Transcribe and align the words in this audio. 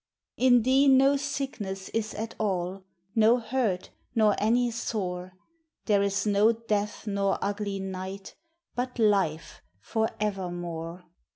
In 0.35 0.63
thee 0.63 0.87
no 0.87 1.15
sickness 1.15 1.87
is 1.89 2.15
at 2.15 2.33
all, 2.39 2.85
No 3.13 3.37
hurt, 3.37 3.91
nor 4.15 4.33
any 4.39 4.71
sore; 4.71 5.33
There 5.85 6.01
is 6.01 6.25
no 6.25 6.53
death 6.53 7.05
nor 7.05 7.37
ugly 7.39 7.79
night, 7.79 8.33
But 8.75 8.97
life 8.97 9.61
for 9.79 10.09
evermore. 10.19 11.03